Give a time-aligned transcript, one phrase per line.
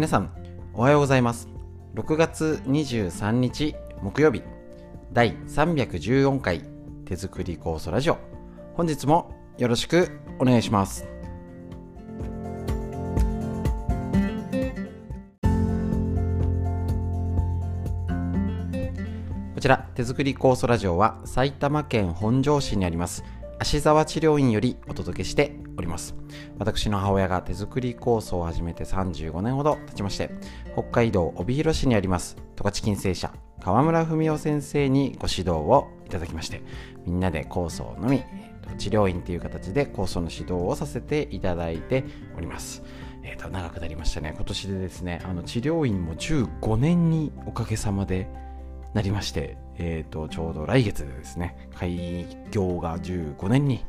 [0.00, 0.30] 皆さん
[0.72, 1.46] おはようございます。
[1.94, 4.42] 6月23日木曜日。
[5.12, 6.62] 第314回
[7.04, 8.16] 手作り酵素ラジオ。
[8.72, 11.06] 本日もよろしくお願いします。
[19.54, 23.22] こちら手作り酵素ラジオは埼玉県本庄市にあります
[23.60, 26.14] 芦沢治療院よりお届けしております。
[26.58, 30.30] 私の母親が手作り酵素を始めて35年ほど経ちまして
[30.72, 32.36] 北海道帯広市にあります。
[32.56, 36.62] 十勝金星社川村文夫先生にご指導をいただきまして
[37.04, 38.24] みんなで酵素を飲み
[38.78, 42.04] 治療院という形で酵素の指導をさせていただいて
[42.38, 42.82] おります。
[43.22, 44.32] えーと、長くなりましたね。
[44.34, 48.26] 今年でですねあの治療院も15年におかげさまで
[48.94, 51.68] なりまして、えーと、ちょうど来月でですね。
[51.74, 53.84] 開業が15年に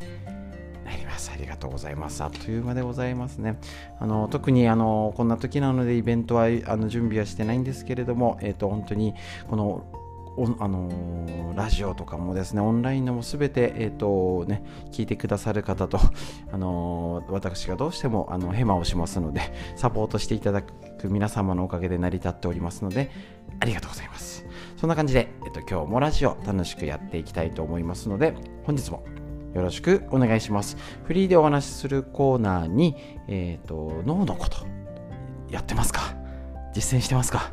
[0.85, 1.31] なります。
[1.33, 2.23] ありがとうございます。
[2.23, 3.59] あっという間でございますね。
[3.99, 9.13] あの特にあのこんな時なのでイベントはあの準備はしてないんですけれども、えーと、本当に
[9.49, 9.85] この
[10.59, 15.99] あのー、ラジオとかもですね、オンラインのもすべて、えっ、ー、とね、聞いてくださる方と、
[16.51, 19.41] あのー、私がどうしても、あの、ヘマをしますので、
[19.75, 20.73] サポートしていただく
[21.09, 23.11] 皆様のおかげで成り立っておりますので、
[23.59, 24.45] ありがとうございます。
[24.81, 29.03] そんな感じで、えっ、と、今日もラジオ楽しくやっていきたいと思いますので、本日も
[29.53, 30.75] よろしくお願いします。
[31.03, 32.95] フリーでお話しするコーナーに、
[33.27, 34.57] えっ、と、脳のこと、
[35.51, 36.15] やってますか？
[36.73, 37.51] 実践してますか？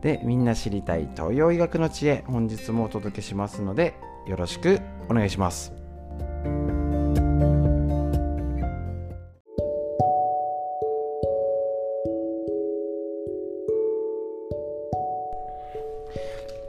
[0.00, 3.94] でみんな知りたい東洋医学の知恵本日もお届けしますので
[4.26, 5.74] よろしくお願いします。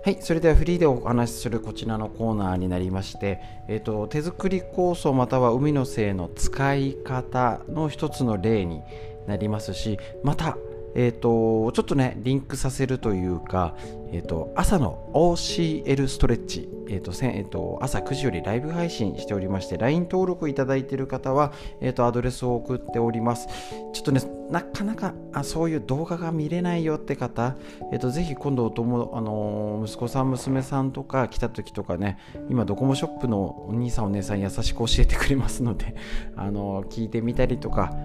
[0.03, 8.81] はい、それではフリーでお話しするこちらのコーナーになりまして、えーと、手作り酵素または海の精の使い方の一つの例に
[9.27, 10.57] なりますしまた
[10.95, 13.75] えーと、ちょっとねリンクさせるというか、
[14.11, 21.51] えーと、朝の OCL ストレッチ、えーとえー、と朝9時よりライブ配信しておりまして LINE 登録いただいている方は、
[21.81, 23.47] えー、とアドレスを送っております。
[23.93, 27.55] ちょっとねなかなかあそういう動画が見れないよって方、
[27.91, 35.95] えー、とぜひ今度お友、あの、息子さん娘さんとか来た時とかね今ドコモショップのお兄さんお姉さん優しく教えてくれますので、
[36.35, 37.95] あの、聞いてみたりとか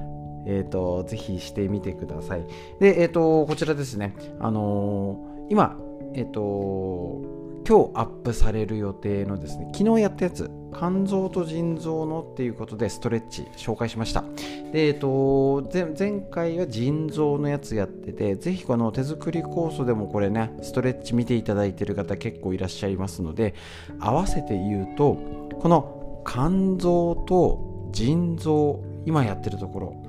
[0.51, 2.47] えーと、ぜひしてみてください。
[2.81, 5.79] で、えーと、こちらですね、あのー、今、
[6.15, 7.21] えっ、ー、と、
[7.69, 14.25] 今日アップされる予定のですね、昨日やったやつ、肝臓と腎臓のっていうことでストレッチ紹介しました。
[14.73, 23.53] で、えっ、と、前回は腎臓のやつやってて、ぜひこの手作り酵素でもこれね、ストレッチ見ていただいてる方結構いらっしゃいますので、
[24.01, 25.19] 合わせて言うと、
[25.61, 30.08] この肝臓と腎臓、今やってるところ、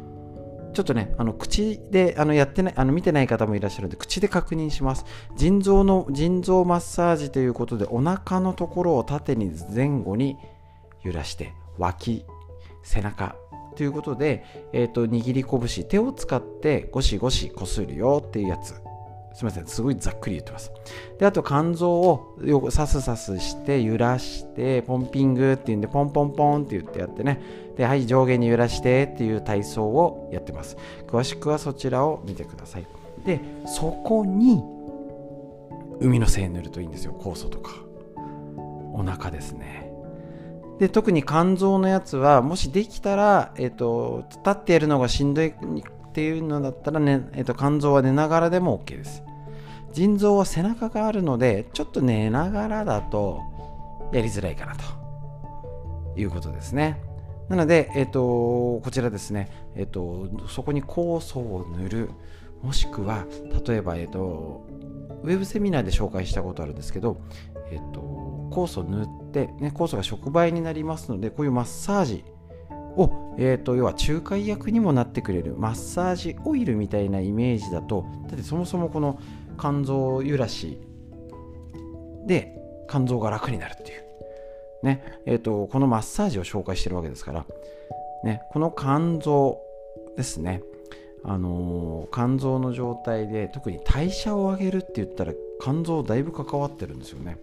[0.79, 5.03] ちょっとね、あの口であのやってない、あの見てない方もいらっしゃるので、口で確認します。
[5.35, 10.37] 腎臓の腎臓マッサージということで、お腹のところを縦に前後に
[11.03, 12.25] 揺らして、脇、
[12.81, 13.35] 背中
[13.75, 18.75] ということで、えーと、握り拳、手を使ってゴシゴシこするよっていうやつ。
[19.33, 20.71] すみません、すごいざっくり言ってます。
[21.17, 27.41] で、あと肝臓をよくサスサスして揺らして、ポンピングっていうんで、ポンポンポンって言ってやってね、
[27.77, 30.77] で、はい、上下に揺らしてっていう体操をやってます。
[31.07, 32.87] 詳しくはそちらを見てください。
[33.25, 34.63] で、そこに
[35.99, 37.13] 海の精塗るといいんですよ。
[37.19, 37.71] 酵素とか。
[38.93, 39.89] お腹ですね。
[40.79, 45.53] で、特に肝臓のやつは、もしできたら、えっ、ー、と、立ってやるのがしんどい
[46.09, 49.23] っていうのだったらね、えっ、と、肝臓は寝ながらでも OK です。
[49.93, 53.41] 腎臓は背中があるので、ちょっと寝ながらだと
[54.11, 54.83] やりづらいかなと
[56.19, 57.01] いうことですね。
[57.47, 62.09] なので、えっ、と、こちらですね、えっ、と、そこに酵素を塗る、
[62.63, 63.25] もしくは、
[63.65, 64.67] 例えば、えっ、と、
[65.23, 67.21] ウェブセミナーで紹介したことあるんですけど、
[67.71, 72.23] えっ、と、酵素塗って、ね、酵素が触媒になりますので、こういうマッサージ
[72.99, 79.19] を、えーと、要は仲介役にもなってくれるマッサージオイルみたいなイメージだとだってそもそもこの
[79.57, 80.79] 肝臓揺らし
[82.25, 82.55] で
[82.89, 84.03] 肝臓が楽になるっていう。
[84.81, 87.45] ねえーと、このマッサージを紹介してるわけですから、
[88.23, 89.59] ね、この肝臓
[90.15, 90.63] ですね、
[91.25, 97.37] あのー、肝臓の状態で特に代謝を上げるって言ったら肝臓だいぶ関わってるんですよね。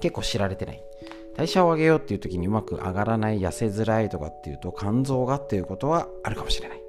[0.00, 0.82] 結構知られてない。
[1.36, 6.80] 代謝を上げようっていう時にうまく上がらない痩せづらいとかっていうと肝臓がっていうことはあるかもしれない。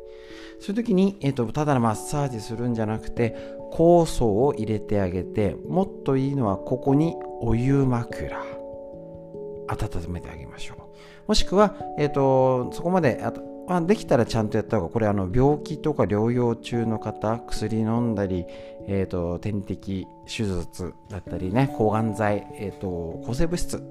[0.59, 3.35] そういう時に、えーと、ただのマッサージするんじゃなくて
[3.73, 8.41] 酵素を入れてあげてもっといいのはここにお湯枕。
[9.67, 10.77] 温めてあげましょう。
[11.27, 13.23] もしくは、えーと、そこまで
[13.67, 18.45] まあ、できたらちゃんとやった方がこれあの病気とか療養中の方薬飲んだり、
[18.87, 23.81] えーと、点滴手術だったりね抗がん剤、えーと、抗生物質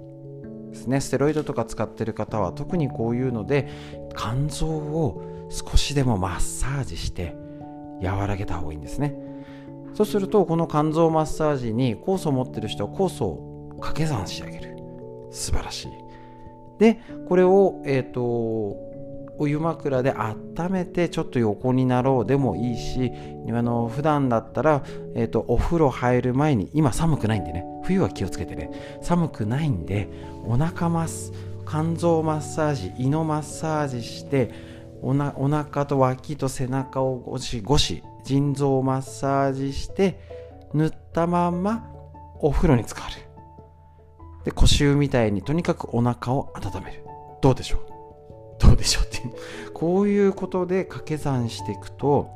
[0.70, 1.00] ですね。
[1.00, 3.68] ステロイドとか使ってる方は特にこういうので
[4.16, 7.36] 肝臓を少しでもマッサージして
[8.02, 9.14] 和らげた方がいいんですね。
[9.94, 14.76] そうするとこの肝臓マッサージに酵素を持ってる人は酵素を掛け算してあげる。
[15.30, 15.88] 素晴らしい。
[16.78, 18.22] でこれをえっ、ー、と
[19.40, 22.26] お湯枕で温めてちょっと横になろう。
[22.26, 23.10] でもいいし
[23.48, 24.84] あの普段だったら、
[25.14, 27.64] えーと、お風呂入る前に今寒くないんでね。
[27.90, 28.70] 冬は気をつけてね。
[29.02, 30.08] 寒くないんで
[30.46, 31.32] お腹マス
[31.68, 34.52] 肝臓マッサージ胃のマッサージして
[35.02, 40.20] おなお腹と脇と背中をゴシゴシ腎臓マッサージして
[40.72, 41.90] 塗ったまんま
[42.38, 43.16] お風呂に浸かる。
[44.44, 47.04] で腰湯みたいにとにかくお腹を温める。
[47.42, 47.80] どうでしょう？
[48.60, 49.20] どうでしょうってい
[49.66, 49.72] う。
[49.72, 52.30] こういうことで掛け算していくと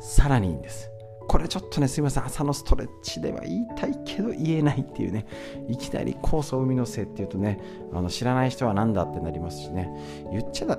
[0.00, 0.90] さらにいいんです。
[1.28, 2.24] これちょっとねすいません。
[2.24, 5.26] 朝のストレッチでは言いたいけど言えないっていうね
[5.68, 7.60] いきなり酵素海のせいっていうとね
[7.92, 9.90] あの知らない人は何だってなりますしね。
[10.30, 10.78] 言っちゃ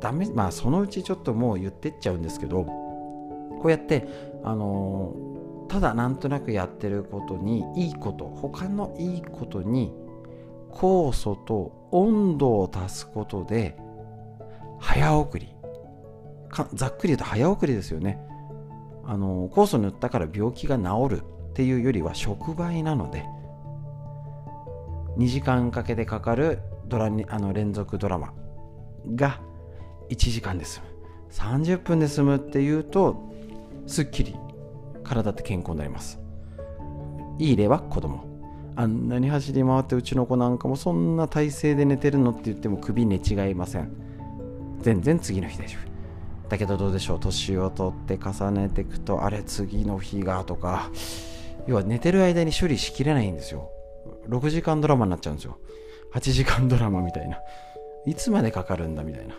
[0.00, 4.06] ダメまあそのうちちょっともう言ってっちゃうんですけどこうやって
[4.44, 5.14] あの、
[5.68, 9.92] ただなんとなくやってることにいいこと他のいいことに
[10.70, 13.76] 酵素と温度を足すことで
[14.78, 15.48] 早送り。
[16.72, 18.18] ざっくり言うと早送りですよね。
[19.08, 23.24] あの酵素塗ったから病気が治るっていうよりは触媒なので
[25.16, 28.34] 2時間かけてかかるドラあの連続ドラマ
[29.16, 29.40] が
[30.10, 30.86] 1時間で済む。
[31.32, 33.30] 30分で済むっていうと
[33.86, 34.36] すっきり
[35.04, 36.20] 体って健康になります。
[37.38, 38.24] いい例は子供。
[38.76, 43.90] あんなに走り回ってうちの子なんかもそんな体勢で寝てるのって言っても首寝違いません。
[44.80, 45.87] 全然次の日大丈夫。
[46.48, 47.20] だけどどうでしょう。
[47.20, 50.90] 年を取って重ねていくとあれ次の日がとか
[51.66, 53.70] 要は寝てる間に処理しきれないんですよ。
[54.28, 55.58] 6時間ドラマになっちゃうんですよ。
[56.14, 57.38] 8時間ドラマみたいな。
[58.06, 59.34] いつまでかかるんだみたいな。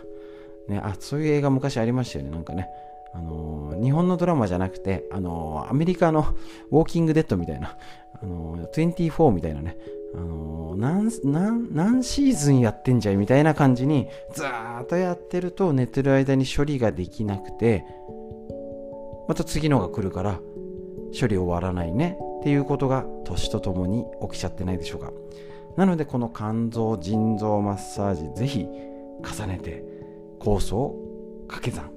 [0.68, 2.68] ねあそういう映画昔ありましたよねなんかね。
[3.12, 6.34] あのー、日本のドラマじゃなくて、あのー、アメリカの
[6.70, 7.76] ウォーキングデッドみたいな、
[8.22, 9.76] あのー、24みたいなね、
[10.14, 17.84] あの何何何シーズンやってんじゃいみたいな感じにずーっとやってると寝てる間に処理ができなくて
[19.28, 20.40] また次のが来るから
[21.18, 25.12] 処理終わらないねっていうことが年とともに起きちゃってないでしょうか。
[25.76, 29.84] なのでこの肝臓腎臓マッサージぜひ重ねて
[30.40, 31.90] 酵素を掛け算。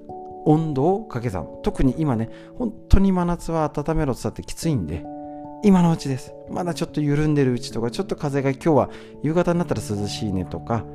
[0.45, 1.48] 温度を掛け算。
[1.63, 5.04] 特に今ね本当に真夏は温めろって言ったってきついんで。
[5.65, 6.33] 今のうちです。
[6.50, 8.89] まだちょっと緩んでるうちとか、ちょっと風が今日は
[9.21, 10.86] 夕方になったら涼しいねとか、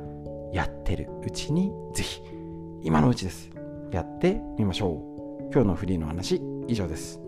[0.53, 2.21] やってるうちにぜひ、
[2.83, 3.49] 今のうちです。
[3.91, 5.01] やってみましょ
[5.41, 5.51] う。
[5.51, 7.19] 今日のフリーの話、以上です。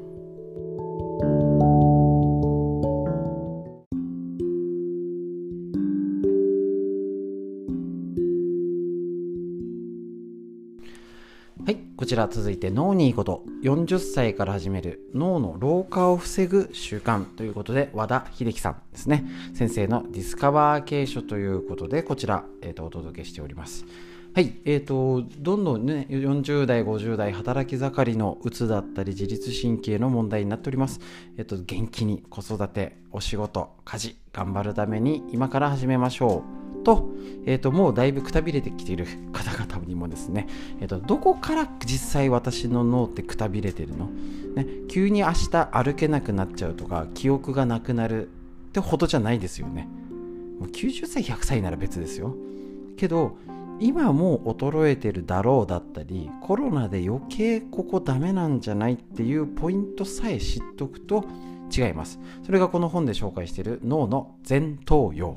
[12.02, 13.44] こちら続いて脳にいいこと。
[13.62, 15.02] 40歳から始める。
[15.14, 17.26] 脳の老化を防ぐ習慣。
[17.26, 19.24] ということで和田秀樹さんですね。
[19.54, 23.86] 先生のディスカバー継承ということでこちら、えーと、お届けしております。
[24.34, 31.02] はいえーと、どんどんね40代50代働き盛りのうつだったり自律神経の問題になっております、
[31.38, 36.62] えーと元気に子育てお仕事家事頑張るために今から始めましょう。
[36.84, 37.10] と,、
[37.46, 40.48] えーと、もうだいぶくたびれてきている方々にもですね、
[40.80, 44.10] えーと、どこから実際私の脳ってくたびれてるの、
[44.56, 48.32] ね、急に明日歩けなくなっちゃうとか記憶がなくなるっ
[48.72, 49.88] てほどじゃないですよね。
[50.60, 52.36] もう90歳100歳なら別ですよ。
[52.98, 53.38] けど
[53.82, 61.26] 今も衰えてるだろうだったりコロナで余計ここダメなんじゃないっていうポイントさえ知っとくと
[61.76, 62.20] 違います。
[62.46, 65.36] それがこの本で紹介している脳の前頭葉。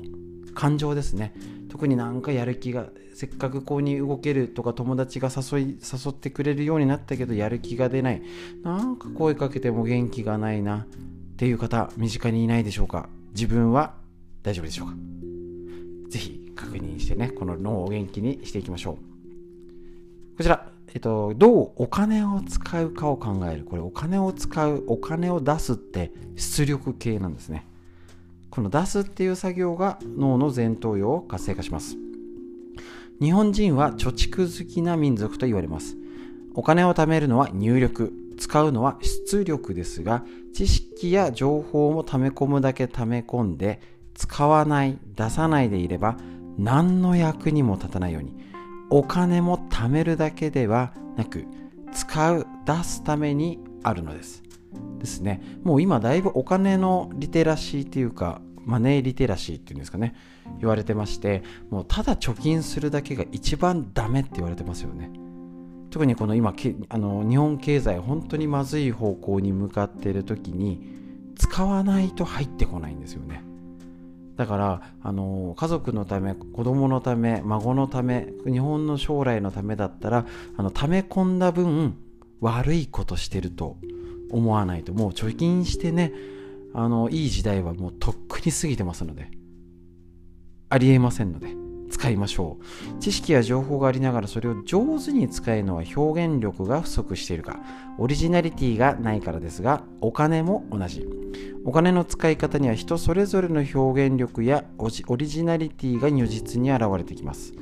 [0.53, 1.33] 感情ですね。
[1.69, 8.21] 特になんかやる気がせっかくこうに動けるとか友達が誘い誘ってくれるようになったけどやる気が出ない。
[8.63, 10.85] なんか声かけても元気がないなっ
[11.35, 13.09] ていう方身近にいないでしょうか。
[13.31, 13.95] 自分は
[14.43, 14.93] 大丈夫でしょうか。
[16.15, 23.65] ぜひ確認してねこの脳を元気にしていきましょうこちらえっと、どうお金を使うかを考える。
[23.65, 27.67] これお金を使う、お金を出すって出力系なんですね。
[28.55, 31.97] この出すっていう作業が脳の前頭葉を活性化します
[33.19, 35.97] 日本人は貯蓄好きな民族と言われます
[36.53, 43.81] お金を貯めるのは入力使うのは出力ですが知識や情報も溜め込むだけ溜め込んで
[44.15, 46.17] 使わない出さないでいれば
[46.57, 48.33] 何の役にも立たないように
[48.89, 51.45] お金も貯めるだけではなく
[51.93, 54.43] 使う出すためにあるのです。
[54.99, 55.41] ですね。
[55.63, 60.15] もう今だいぶお金のリテラシーというかマネーリテラシーっていうんですかね
[60.59, 65.11] 言われてましてもうただ貯金するだけが一番ダメって言われてますよね。
[65.91, 66.53] 特にこの今
[66.89, 73.43] あの日本経済本当にまずい方向に向かっている時に使わないと入ってこないんですよね。
[74.35, 80.25] だからあの家族のため子供のため孫のため日本の将来のためだったら
[80.57, 81.97] あの溜め込んだ分
[82.41, 83.77] 悪いことしてると
[84.29, 86.13] 思わないともう貯金してね
[86.73, 89.29] あのいい時代はもうとっくに過ぎてますので
[90.69, 91.64] ありえませんので。
[91.89, 92.99] 使いましょう。
[92.99, 97.59] 知識や情報がありながらそれを上手に使えるのは表現力が不足しているか。
[97.97, 101.07] オリジナリティがないからですがお金も同じ。
[101.65, 107.53] お金の使い方には人それぞれの表現力やオリジナリティが如実に現れてきます。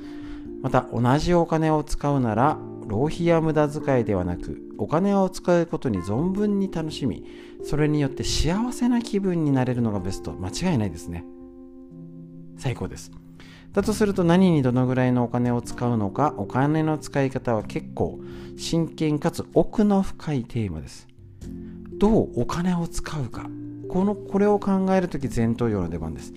[0.62, 7.26] また同じお金を使うなら浪費や無駄遣いではなくお金を使うことに存分に楽しみ
[7.64, 10.34] それによって幸せな気分になれるのがベスト。
[10.34, 11.26] 間違いないですね。
[12.58, 13.23] 最高です。
[13.74, 18.20] だとすると何にどのぐらいのお金を使うのかお金の使い方は結構
[18.56, 21.08] 真剣かつ奥の深いテーマです。
[21.98, 23.50] どうお金を使うか。
[23.90, 26.34] このこれを考えるとき前頭葉の出番です、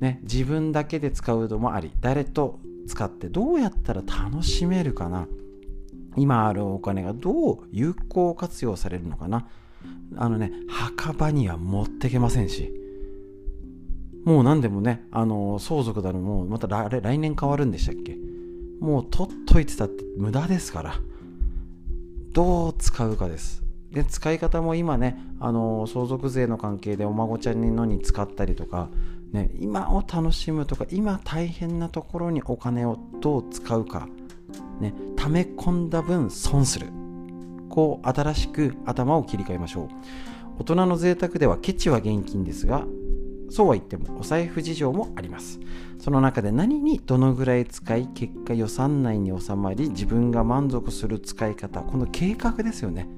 [0.00, 5.26] ね、自分だけで使うのもあり誰と使ってどうやったら楽しめるかな。
[6.16, 9.48] 今あるお金がどう有効活用されるのかな。
[10.16, 12.85] あのね墓場には持ってけませんし。
[14.26, 18.18] もう何でもねあの相続だのもまた来年変わるんでしたっけ？
[18.80, 20.94] もう取っといてたって無駄ですから。
[22.32, 23.62] どう使うかです。
[23.90, 28.90] で使い方も今ねあの相続税の関係でお孫ちゃんにのに使ったりとか、
[29.32, 34.08] ね、今を楽しむとか今大変なところにお金をどう使うか
[34.80, 36.88] ね、溜め込んだ分損する。
[37.70, 39.88] こう新しく頭を切り替えましょう。
[40.58, 42.84] 大人の贅沢ではケチは現金ですが
[43.50, 45.60] そうは言ってもお財布事情もあります。
[45.98, 53.08] その中で何にどのぐらい使い結果予算内に収まり自分が満足する使い方この計画ですよね。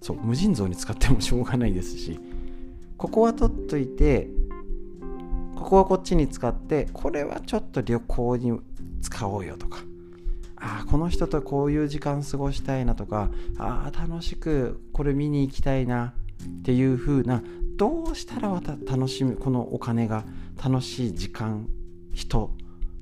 [0.00, 2.18] そう無尽蔵に使ってもしょうがないですし。
[2.96, 4.28] ここは取っといて
[5.56, 8.60] ここはこっちに使ってこれはちょっと旅行に
[9.00, 9.80] 使おうよとか。
[10.56, 13.30] ああこの人とこういう時間過ごしたいなとか。
[13.58, 16.14] ああ楽しくこれ見に行きたいな。
[16.46, 17.42] っていう風な
[17.76, 20.24] どうしたらまた楽しむこのお金が
[20.62, 21.68] 楽しい時間
[22.12, 22.50] 人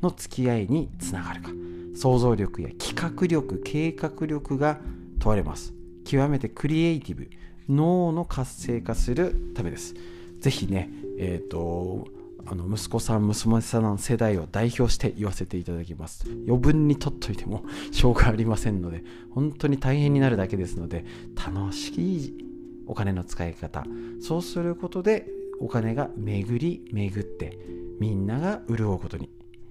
[0.02, 1.50] の付き合いにつながるか。
[1.94, 4.80] 想像力や企画力計画力が
[5.18, 5.75] 問われます。
[6.04, 7.28] 極めてクリエイティブ
[7.68, 9.94] 脳の活性化するためです。
[10.38, 12.09] ぜひねえっ、ー、と
[12.47, 16.25] あの息子さん娘さんの世代を代表して言わせていただきます。
[16.47, 19.04] 余分に取っといてもしょうがありませんので
[19.35, 21.04] 本当に大変になるだけですので
[21.37, 22.50] 楽しい
[22.90, 23.85] お金の使い方。
[24.20, 25.26] そうすることで
[25.61, 27.56] お金が巡り巡って
[28.00, 29.30] みんなが潤うことに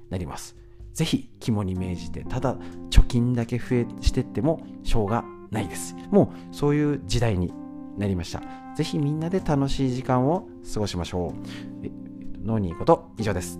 [0.09, 0.55] なります。
[0.93, 2.55] ぜひ肝に銘じてただ
[2.89, 5.95] 貯金だけ増えしてってもしょうがないです。
[6.11, 7.53] もうそういう時代に
[7.97, 8.41] なりました。
[8.77, 12.45] ぜひみんなで楽しい時間を過ごしましょう。
[12.45, 13.59] ノーニーこと以上です。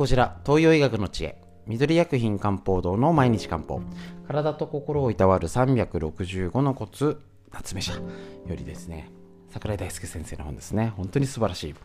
[0.00, 1.36] こちら、東洋医学の知恵。
[1.66, 3.82] 緑薬品漢方堂の毎日漢方。
[4.26, 7.20] 体と心をいたわる365のコツ、
[7.52, 8.00] 夏目社よ
[8.48, 9.10] りですね、
[9.50, 10.94] 桜井大輔先生の本ですね。
[10.96, 11.74] 本当に素晴らしい。
[11.74, 11.80] こ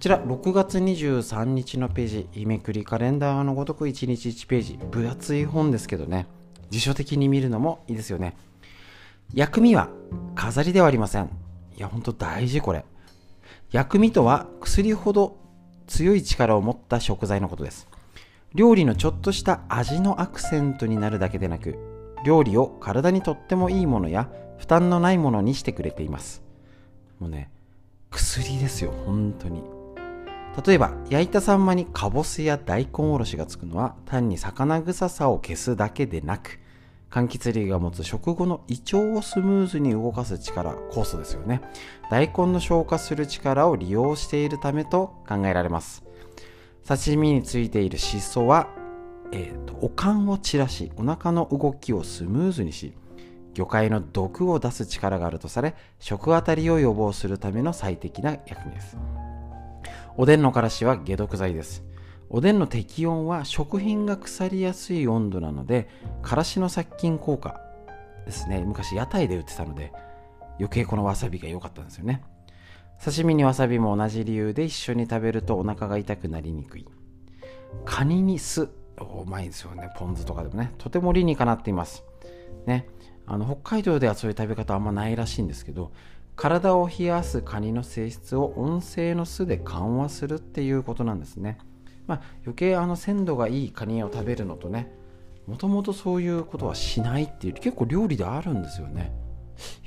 [0.00, 6.26] ちら6月23日のページ、日めくりカレンダーのごとく1日1ページ、分厚い本ですけどね、
[6.70, 8.36] 辞書的に見るのもいいですよね。
[9.32, 9.90] 薬味は
[10.34, 11.30] 飾りではありません。
[11.76, 12.84] いや、ほんと大事これ。
[13.70, 15.43] 薬味とは薬ほど
[15.86, 17.88] 強い力を持った食材のことです。
[18.54, 21.78] 料理のちょっとした味のアクセントになるだけでなく、
[22.24, 26.42] 料理を体にとってもいいものや負担のないものにしてくれています。
[27.18, 27.50] もうね、
[28.10, 29.62] 薬ですよ、本当に。
[30.66, 36.60] 例えば焼いたサンマにかぼすや大根おろしがつくのは単に魚臭さを消すだけでなく
[37.14, 41.60] 柑橘類が持つ食後の胃腸をスムーズに動かす力酵素ですよね。
[42.10, 46.02] 大根の消化する力を利用しているためと考えられます。
[46.84, 48.66] 刺身についているシソは、
[49.30, 52.94] えーと、おかんを散らしお腹の動きをスムーズにし
[53.54, 58.98] 魚介の毒を出す力があるとされ食当たりを予防するための最適な薬味です。
[60.16, 61.84] おでんのからしは解毒剤です。
[62.34, 65.88] おでんの適温は食品が腐りやすい温度なので、
[66.20, 67.60] からしの殺菌効果
[68.26, 68.64] ですね。
[68.66, 69.92] 昔屋台で売ってたので、
[70.58, 72.24] 余計このわさびが良かったんですよね。
[73.04, 76.88] 刺身にわさびも同じ理由で一緒に食べるとお腹が痛くなりにくい。
[77.84, 78.62] カニに酢。
[78.62, 78.68] う
[79.26, 79.90] まいですよね。
[79.96, 80.72] ポン酢とかでもね。
[80.78, 82.02] とても理にかなっています。
[82.66, 82.88] ね。
[83.28, 85.92] あの北海道ではそういう食べ方あんまないらしいんですけど
[86.34, 91.58] 体を冷やすカニの性質を温性の酢で緩和するっていうことなんですね、
[92.06, 94.92] まあ、余計あの鮮度がいいカニを食べるのとね
[95.46, 99.12] もともとそういうことはしないっていう結構料理であるんですよね。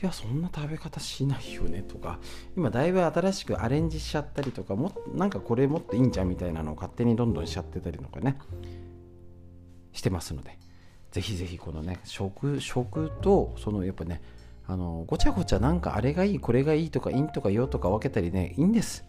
[0.02, 2.20] いやそんな食べ方しないよねとか
[2.56, 8.38] 今だいぶ新しくアレンジしちゃったりとかもなんかこれもっといいんじゃんみたいなのを勝手にどんどんしちゃってたりとかね
[9.92, 10.58] してますので
[11.12, 14.22] ぜひぜひこのね食食とそのやっぱね
[14.68, 19.04] あのごちゃごちゃなんかあれがいいこれがいいとか陰とか陽とか分けたりねいいんです。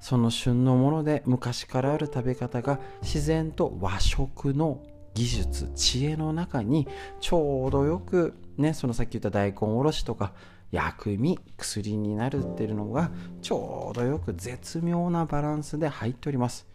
[0.00, 4.82] その旬のもので昔からある食べ方が自然と和食の
[5.14, 6.86] 技術知恵の中に
[7.20, 10.32] ちょうどよくねそのさっき言った大根おろしとか
[10.72, 13.10] 薬味薬になるっていうのが
[13.40, 16.66] ちょうどよく絶妙なバランスで入っております。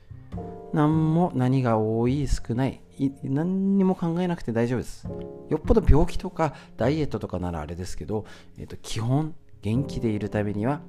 [0.74, 2.82] 何も何が多い少ない
[3.24, 5.08] 何にも考えなくて大丈夫です。
[5.50, 8.26] よっぽど病気とかダイエットとかならあれですけど、
[8.58, 10.82] えー、と基本元気でいるためには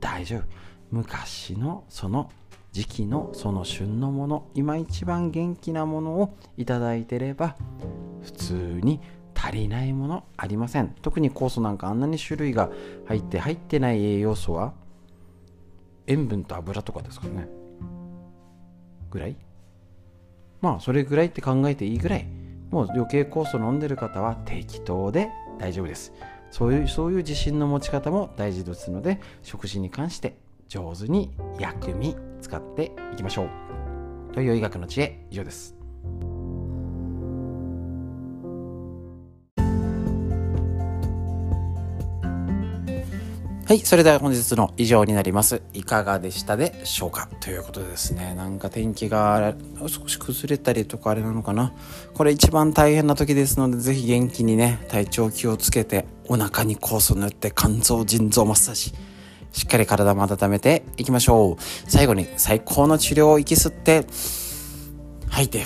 [0.00, 0.65] 大丈夫。
[0.90, 2.30] 昔のその
[2.72, 7.56] 時期のその旬のもの今一番元気なものをいただいてれば
[8.22, 9.00] 普通に
[9.34, 10.94] 足りないものありません。
[11.02, 12.70] 特に酵素なんかあんなに種類が
[13.06, 14.74] 入って入ってない栄養素は
[16.06, 17.48] 塩分と油とかですかね。
[19.10, 19.36] ぐらい？
[20.60, 22.26] まあそれぐらいって考えていいぐらい。
[22.70, 26.12] もう余計酵素飲んでる方は適当で大丈夫です。
[26.50, 30.36] そういうそういう自信の持ち方も大事ですので食事に関して
[30.68, 33.44] 上手に薬味使っていきましょ
[34.30, 35.74] うという医学の知恵以上です
[43.68, 45.60] はい、それでは本日の以上になります。
[45.72, 47.28] いかがでしたでしょうか？
[47.40, 49.56] ということでですね、なんか天気が
[49.88, 51.72] 少し崩れたりとかあれなのかな？
[52.14, 58.94] これ一番大変な時ですので、ぜひ元気にね、体調気をつけて、お腹に酵素塗って肝臓、腎臓マッサージ。
[59.56, 61.90] しっかり体も温めていきましょう。
[61.90, 64.06] 最後に最高の治療を息吸って、
[65.30, 65.64] 吐いて、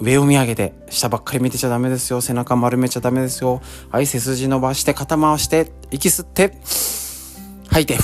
[0.00, 2.22] 上を見上げて、下ばっかり見てちゃダメですよ。
[2.22, 3.60] 背中丸めちゃダメですよ。
[3.90, 6.58] はい、背筋伸ばして肩回して、息吸って、
[7.68, 7.98] 吐いて、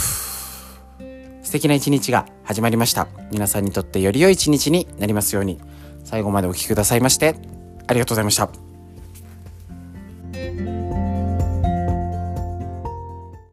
[1.42, 3.08] 素敵な一日が始まりました。
[3.32, 5.58] 皆さんにとってより良い一日になりますように。
[6.04, 7.34] 最後までお聴きくださいまして、
[7.86, 8.63] ありがとうございました。